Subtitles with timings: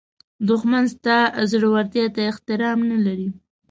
[0.47, 1.17] دښمن ستا
[1.51, 3.29] زړورتیا ته احترام نه لري